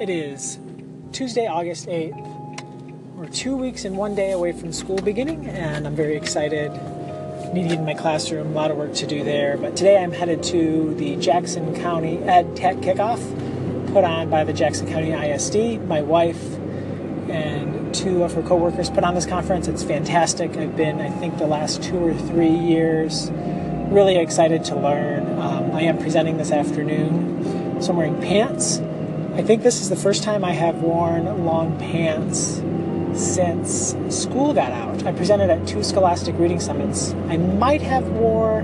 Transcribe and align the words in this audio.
It 0.00 0.08
is 0.08 0.58
Tuesday, 1.12 1.46
August 1.46 1.86
8th. 1.86 2.64
We're 3.14 3.28
two 3.28 3.54
weeks 3.54 3.84
and 3.84 3.96
one 3.96 4.14
day 4.14 4.32
away 4.32 4.52
from 4.52 4.72
school 4.72 4.96
beginning, 4.96 5.46
and 5.46 5.86
I'm 5.86 5.94
very 5.94 6.16
excited. 6.16 6.72
Needed 7.52 7.72
in 7.72 7.84
my 7.84 7.94
classroom, 7.94 8.48
a 8.48 8.50
lot 8.50 8.70
of 8.70 8.78
work 8.78 8.94
to 8.94 9.06
do 9.06 9.22
there. 9.22 9.56
But 9.58 9.76
today 9.76 10.02
I'm 10.02 10.10
headed 10.10 10.42
to 10.44 10.94
the 10.94 11.16
Jackson 11.16 11.76
County 11.76 12.18
Ed 12.18 12.56
Tech 12.56 12.78
Kickoff 12.78 13.20
put 13.92 14.02
on 14.02 14.30
by 14.30 14.42
the 14.44 14.52
Jackson 14.52 14.88
County 14.88 15.12
ISD. 15.12 15.86
My 15.86 16.00
wife 16.00 16.42
and 17.28 17.94
two 17.94 18.24
of 18.24 18.32
her 18.32 18.42
coworkers 18.42 18.88
put 18.88 19.04
on 19.04 19.14
this 19.14 19.26
conference. 19.26 19.68
It's 19.68 19.84
fantastic. 19.84 20.56
I've 20.56 20.76
been, 20.76 21.00
I 21.00 21.10
think, 21.10 21.36
the 21.36 21.46
last 21.46 21.82
two 21.82 21.98
or 21.98 22.14
three 22.14 22.48
years 22.48 23.30
really 23.90 24.16
excited 24.16 24.64
to 24.64 24.74
learn. 24.74 25.38
Um, 25.38 25.70
I 25.72 25.82
am 25.82 25.98
presenting 25.98 26.38
this 26.38 26.50
afternoon, 26.50 27.80
so 27.82 27.90
I'm 27.90 27.96
wearing 27.96 28.20
pants. 28.20 28.80
I 29.34 29.40
think 29.42 29.62
this 29.62 29.80
is 29.80 29.88
the 29.88 29.96
first 29.96 30.22
time 30.22 30.44
I 30.44 30.52
have 30.52 30.82
worn 30.82 31.44
long 31.46 31.78
pants 31.78 32.62
since 33.14 33.96
school 34.10 34.52
got 34.52 34.72
out. 34.72 35.06
I 35.06 35.12
presented 35.12 35.48
at 35.48 35.66
two 35.66 35.82
Scholastic 35.82 36.38
Reading 36.38 36.60
Summits. 36.60 37.14
I 37.28 37.38
might 37.38 37.80
have 37.80 38.06
wore 38.10 38.62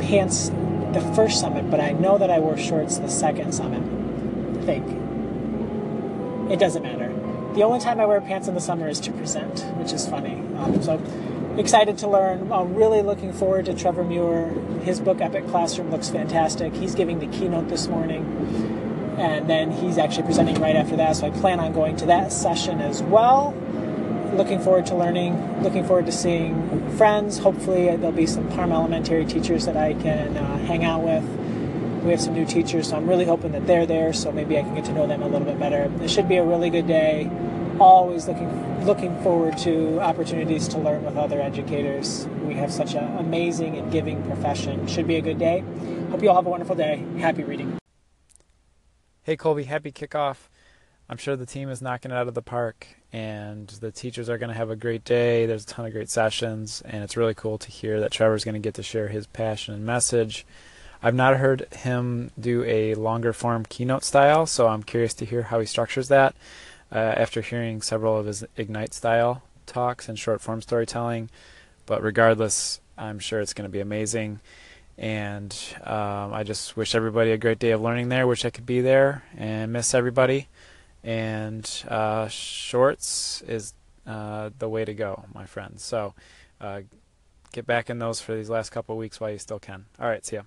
pants 0.00 0.50
the 0.92 1.00
first 1.14 1.40
summit, 1.40 1.70
but 1.70 1.80
I 1.80 1.92
know 1.92 2.18
that 2.18 2.30
I 2.30 2.38
wore 2.38 2.58
shorts 2.58 2.98
the 2.98 3.08
second 3.08 3.52
summit. 3.52 3.82
I 4.60 4.64
think. 4.66 4.86
It 6.52 6.58
doesn't 6.58 6.82
matter. 6.82 7.08
The 7.54 7.62
only 7.62 7.80
time 7.80 8.00
I 8.00 8.06
wear 8.06 8.20
pants 8.20 8.46
in 8.46 8.54
the 8.54 8.60
summer 8.60 8.88
is 8.88 9.00
to 9.00 9.12
present, 9.12 9.60
which 9.78 9.92
is 9.92 10.06
funny. 10.06 10.34
Um, 10.58 10.82
so 10.82 11.02
excited 11.58 11.96
to 11.98 12.08
learn. 12.08 12.52
I'm 12.52 12.74
really 12.74 13.02
looking 13.02 13.32
forward 13.32 13.66
to 13.66 13.74
Trevor 13.74 14.04
Muir. 14.04 14.50
His 14.82 15.00
book 15.00 15.20
Epic 15.20 15.48
Classroom 15.48 15.90
looks 15.90 16.10
fantastic. 16.10 16.74
He's 16.74 16.94
giving 16.94 17.18
the 17.18 17.26
keynote 17.26 17.68
this 17.68 17.88
morning, 17.88 18.77
and 19.18 19.48
then 19.48 19.70
he's 19.70 19.98
actually 19.98 20.24
presenting 20.24 20.60
right 20.60 20.76
after 20.76 20.96
that. 20.96 21.16
So 21.16 21.26
I 21.26 21.30
plan 21.30 21.60
on 21.60 21.72
going 21.72 21.96
to 21.96 22.06
that 22.06 22.32
session 22.32 22.80
as 22.80 23.02
well. 23.02 23.54
Looking 24.34 24.60
forward 24.60 24.86
to 24.86 24.94
learning. 24.94 25.62
Looking 25.62 25.84
forward 25.84 26.06
to 26.06 26.12
seeing 26.12 26.96
friends. 26.96 27.38
Hopefully, 27.38 27.96
there'll 27.96 28.12
be 28.12 28.26
some 28.26 28.48
Parma 28.48 28.74
Elementary 28.74 29.24
teachers 29.24 29.66
that 29.66 29.76
I 29.76 29.94
can 29.94 30.36
uh, 30.36 30.58
hang 30.58 30.84
out 30.84 31.02
with. 31.02 31.24
We 32.04 32.12
have 32.12 32.20
some 32.20 32.34
new 32.34 32.46
teachers, 32.46 32.90
so 32.90 32.96
I'm 32.96 33.08
really 33.08 33.24
hoping 33.24 33.52
that 33.52 33.66
they're 33.66 33.84
there, 33.84 34.12
so 34.12 34.30
maybe 34.30 34.56
I 34.56 34.62
can 34.62 34.74
get 34.74 34.84
to 34.84 34.92
know 34.92 35.06
them 35.06 35.22
a 35.22 35.26
little 35.26 35.46
bit 35.46 35.58
better. 35.58 35.92
It 36.00 36.08
should 36.08 36.28
be 36.28 36.36
a 36.36 36.44
really 36.44 36.70
good 36.70 36.86
day 36.86 37.28
always 37.80 38.26
looking 38.26 38.84
looking 38.84 39.20
forward 39.22 39.58
to 39.58 40.00
opportunities 40.00 40.68
to 40.68 40.78
learn 40.78 41.04
with 41.04 41.16
other 41.16 41.40
educators. 41.40 42.26
We 42.42 42.54
have 42.54 42.72
such 42.72 42.94
an 42.94 43.18
amazing 43.18 43.76
and 43.76 43.90
giving 43.92 44.22
profession. 44.24 44.86
Should 44.86 45.06
be 45.06 45.16
a 45.16 45.20
good 45.20 45.38
day. 45.38 45.64
Hope 46.10 46.22
you 46.22 46.30
all 46.30 46.36
have 46.36 46.46
a 46.46 46.50
wonderful 46.50 46.76
day. 46.76 47.04
Happy 47.18 47.44
reading. 47.44 47.78
Hey 49.22 49.36
Colby, 49.36 49.64
happy 49.64 49.92
kickoff. 49.92 50.48
I'm 51.08 51.18
sure 51.18 51.36
the 51.36 51.44
team 51.44 51.68
is 51.68 51.82
knocking 51.82 52.10
it 52.10 52.14
out 52.14 52.28
of 52.28 52.34
the 52.34 52.42
park 52.42 52.86
and 53.12 53.68
the 53.68 53.90
teachers 53.90 54.28
are 54.30 54.38
going 54.38 54.48
to 54.48 54.56
have 54.56 54.70
a 54.70 54.76
great 54.76 55.04
day. 55.04 55.44
There's 55.44 55.64
a 55.64 55.66
ton 55.66 55.84
of 55.84 55.92
great 55.92 56.08
sessions 56.08 56.82
and 56.86 57.04
it's 57.04 57.16
really 57.16 57.34
cool 57.34 57.58
to 57.58 57.70
hear 57.70 58.00
that 58.00 58.10
Trevor's 58.10 58.44
going 58.44 58.54
to 58.54 58.58
get 58.60 58.74
to 58.74 58.82
share 58.82 59.08
his 59.08 59.26
passion 59.26 59.74
and 59.74 59.84
message. 59.84 60.46
I've 61.02 61.14
not 61.14 61.36
heard 61.36 61.66
him 61.74 62.30
do 62.40 62.64
a 62.64 62.94
longer 62.94 63.32
form 63.32 63.66
keynote 63.66 64.02
style, 64.02 64.46
so 64.46 64.66
I'm 64.66 64.82
curious 64.82 65.14
to 65.14 65.26
hear 65.26 65.42
how 65.42 65.60
he 65.60 65.66
structures 65.66 66.08
that 66.08 66.34
uh, 66.90 66.96
after 66.96 67.42
hearing 67.42 67.82
several 67.82 68.16
of 68.16 68.26
his 68.26 68.44
Ignite 68.56 68.94
style 68.94 69.42
talks 69.66 70.08
and 70.08 70.18
short 70.18 70.40
form 70.40 70.62
storytelling. 70.62 71.28
But 71.86 72.02
regardless, 72.02 72.80
I'm 72.96 73.18
sure 73.18 73.40
it's 73.40 73.54
going 73.54 73.68
to 73.68 73.72
be 73.72 73.80
amazing. 73.80 74.40
And 74.98 75.56
um, 75.84 76.34
I 76.34 76.42
just 76.42 76.76
wish 76.76 76.94
everybody 76.96 77.30
a 77.30 77.38
great 77.38 77.60
day 77.60 77.70
of 77.70 77.80
learning 77.80 78.08
there. 78.08 78.26
Wish 78.26 78.44
I 78.44 78.50
could 78.50 78.66
be 78.66 78.80
there 78.80 79.22
and 79.36 79.72
miss 79.72 79.94
everybody. 79.94 80.48
And 81.04 81.70
uh, 81.86 82.26
shorts 82.26 83.42
is 83.42 83.74
uh, 84.06 84.50
the 84.58 84.68
way 84.68 84.84
to 84.84 84.94
go, 84.94 85.24
my 85.32 85.46
friends. 85.46 85.84
So 85.84 86.14
uh, 86.60 86.80
get 87.52 87.64
back 87.64 87.88
in 87.90 88.00
those 88.00 88.20
for 88.20 88.34
these 88.34 88.50
last 88.50 88.70
couple 88.70 88.96
weeks 88.96 89.20
while 89.20 89.30
you 89.30 89.38
still 89.38 89.60
can. 89.60 89.84
All 90.00 90.08
right, 90.08 90.26
see 90.26 90.36
ya. 90.36 90.42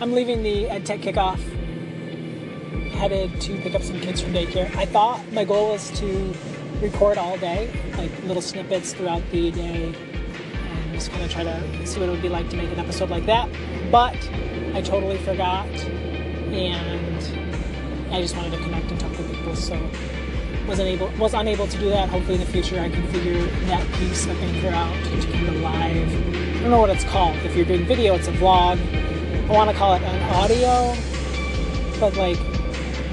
I'm 0.00 0.12
leaving 0.12 0.42
the 0.42 0.66
EdTech 0.66 1.02
kickoff 1.02 1.40
headed 2.94 3.40
to 3.40 3.56
pick 3.60 3.74
up 3.74 3.82
some 3.82 4.00
kids 4.00 4.20
from 4.20 4.34
daycare. 4.34 4.74
I 4.76 4.84
thought 4.86 5.20
my 5.32 5.44
goal 5.44 5.70
was 5.70 5.90
to 5.98 6.34
record 6.80 7.16
all 7.16 7.38
day, 7.38 7.70
like 7.96 8.10
little 8.24 8.42
snippets 8.42 8.92
throughout 8.92 9.22
the 9.30 9.50
day, 9.50 9.94
just 10.94 11.10
kind 11.10 11.22
of 11.22 11.30
try 11.30 11.44
to 11.44 11.86
see 11.86 12.00
what 12.00 12.08
it 12.08 12.12
would 12.12 12.22
be 12.22 12.28
like 12.28 12.48
to 12.50 12.56
make 12.56 12.70
an 12.70 12.78
episode 12.78 13.10
like 13.10 13.26
that. 13.26 13.48
But 13.90 14.16
I 14.74 14.82
totally 14.82 15.18
forgot, 15.18 15.68
and 15.68 18.12
I 18.12 18.20
just 18.20 18.36
wanted 18.36 18.52
to 18.52 18.58
connect 18.58 18.90
and 18.90 19.00
talk 19.00 19.12
to 19.16 19.22
people, 19.22 19.56
so 19.56 19.78
wasn't 20.66 20.88
able 20.88 21.08
was 21.18 21.34
unable 21.34 21.66
to 21.66 21.78
do 21.78 21.90
that. 21.90 22.08
Hopefully 22.08 22.34
in 22.34 22.40
the 22.40 22.46
future 22.46 22.80
I 22.80 22.88
can 22.88 23.06
figure 23.08 23.44
that 23.66 23.86
piece 23.94 24.24
of 24.24 24.40
Anchor 24.40 24.68
out 24.68 25.04
to 25.04 25.32
kind 25.32 25.48
of 25.48 25.56
live. 25.56 26.56
I 26.56 26.60
don't 26.60 26.70
know 26.70 26.80
what 26.80 26.90
it's 26.90 27.04
called. 27.04 27.36
If 27.38 27.54
you're 27.54 27.66
doing 27.66 27.84
video, 27.84 28.14
it's 28.14 28.28
a 28.28 28.32
vlog. 28.32 28.78
I 29.48 29.52
want 29.52 29.70
to 29.70 29.76
call 29.76 29.94
it 29.94 30.02
an 30.02 30.34
audio, 30.34 30.94
but 32.00 32.16
like 32.16 32.38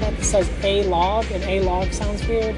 that 0.00 0.24
says 0.24 0.50
a 0.62 0.84
log, 0.84 1.30
and 1.30 1.44
a 1.44 1.60
log 1.60 1.92
sounds 1.92 2.26
weird. 2.26 2.56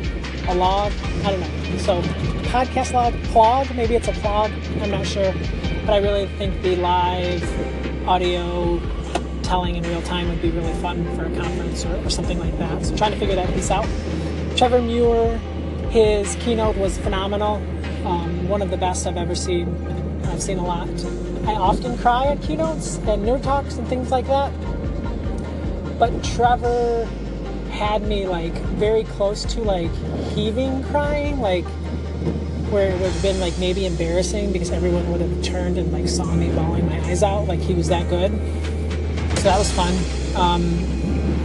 A 0.48 0.54
log, 0.54 0.92
I 1.24 1.30
don't 1.30 1.40
know. 1.40 1.78
So 1.78 2.02
podcast 2.50 2.92
log, 2.92 3.14
plog, 3.32 3.74
maybe 3.74 3.94
it's 3.94 4.08
a 4.08 4.12
plog. 4.12 4.52
I'm 4.82 4.90
not 4.90 5.06
sure, 5.06 5.32
but 5.86 5.94
I 5.94 5.98
really 5.98 6.26
think 6.38 6.62
the 6.62 6.76
live 6.76 8.08
audio 8.08 8.80
telling 9.42 9.76
in 9.76 9.82
real 9.84 10.02
time 10.02 10.28
would 10.28 10.42
be 10.42 10.50
really 10.50 10.72
fun 10.74 11.04
for 11.16 11.24
a 11.24 11.36
conference 11.36 11.84
or, 11.84 11.94
or 12.04 12.10
something 12.10 12.38
like 12.38 12.56
that. 12.58 12.84
So 12.84 12.96
trying 12.96 13.12
to 13.12 13.18
figure 13.18 13.34
that 13.34 13.52
piece 13.54 13.70
out. 13.70 13.86
Trevor 14.56 14.82
Muir, 14.82 15.38
his 15.90 16.36
keynote 16.36 16.76
was 16.76 16.98
phenomenal. 16.98 17.56
Um, 18.06 18.48
one 18.48 18.62
of 18.62 18.70
the 18.70 18.76
best 18.76 19.06
I've 19.06 19.16
ever 19.16 19.34
seen. 19.34 19.68
I've 20.26 20.42
seen 20.42 20.58
a 20.58 20.64
lot. 20.64 20.88
I 21.46 21.54
often 21.54 21.96
cry 21.98 22.26
at 22.26 22.42
keynotes 22.42 22.96
and 22.98 23.24
nerd 23.24 23.42
talks 23.42 23.76
and 23.76 23.86
things 23.86 24.10
like 24.10 24.26
that. 24.26 24.52
But 25.98 26.24
Trevor 26.24 27.08
had 27.74 28.02
me 28.02 28.26
like 28.26 28.54
very 28.78 29.02
close 29.04 29.44
to 29.44 29.60
like 29.60 29.90
heaving 30.32 30.82
crying, 30.84 31.40
like 31.40 31.64
where 32.70 32.90
it 32.90 33.00
would 33.00 33.10
have 33.10 33.22
been 33.22 33.40
like 33.40 33.56
maybe 33.58 33.84
embarrassing 33.84 34.52
because 34.52 34.70
everyone 34.70 35.10
would 35.10 35.20
have 35.20 35.42
turned 35.42 35.76
and 35.76 35.92
like 35.92 36.08
saw 36.08 36.24
me 36.34 36.50
bawling 36.50 36.88
my 36.88 37.00
eyes 37.00 37.22
out. 37.22 37.46
Like 37.46 37.60
he 37.60 37.74
was 37.74 37.88
that 37.88 38.08
good. 38.08 38.30
So 39.38 39.50
that 39.50 39.58
was 39.58 39.70
fun. 39.72 39.92
Um, 40.36 40.62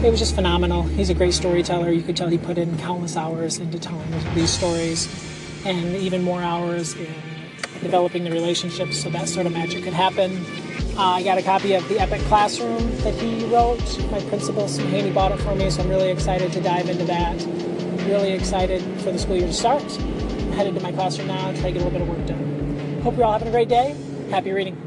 it 0.04 0.10
was 0.10 0.20
just 0.20 0.36
phenomenal. 0.36 0.84
He's 0.84 1.10
a 1.10 1.14
great 1.14 1.34
storyteller. 1.34 1.90
You 1.92 2.04
could 2.04 2.16
tell 2.16 2.30
he 2.30 2.38
put 2.38 2.58
in 2.58 2.78
countless 2.78 3.18
hours 3.18 3.58
into 3.58 3.80
telling 3.80 4.10
these 4.34 4.52
stories 4.52 5.08
and 5.66 5.96
even 5.96 6.24
more 6.24 6.42
hours 6.42 6.96
in 6.96 7.14
developing 7.82 8.24
the 8.24 8.32
relationships 8.32 9.02
so 9.02 9.10
that 9.10 9.28
sort 9.28 9.46
of 9.46 9.52
magic 9.52 9.84
could 9.84 9.94
happen. 9.94 10.46
Uh, 11.00 11.14
I 11.14 11.24
got 11.24 11.38
a 11.38 11.42
copy 11.42 11.76
of 11.76 11.88
the 11.88 11.98
Epic 11.98 12.20
Classroom 12.24 12.94
that 13.04 13.14
he 13.14 13.46
wrote. 13.46 13.80
My 14.12 14.20
principal, 14.24 14.68
Haney, 14.68 15.12
bought 15.12 15.32
it 15.32 15.40
for 15.40 15.56
me, 15.56 15.70
so 15.70 15.82
I'm 15.82 15.88
really 15.88 16.10
excited 16.10 16.52
to 16.52 16.60
dive 16.60 16.90
into 16.90 17.06
that. 17.06 17.42
Really 18.06 18.34
excited 18.34 18.82
for 19.00 19.14
the 19.14 19.18
school 19.18 19.38
year 19.38 19.48
to 19.48 19.54
start. 19.54 19.82
I'm 19.82 20.52
headed 20.52 20.76
to 20.76 20.82
my 20.82 20.92
classroom 20.92 21.30
now, 21.30 21.54
try 21.54 21.62
to 21.62 21.72
get 21.72 21.82
a 21.84 21.86
little 21.86 21.92
bit 21.92 22.02
of 22.02 22.10
work 22.10 22.26
done. 22.28 23.00
Hope 23.02 23.16
you're 23.16 23.24
all 23.24 23.32
having 23.32 23.48
a 23.48 23.52
great 23.52 23.70
day. 23.70 23.96
Happy 24.30 24.52
reading. 24.52 24.80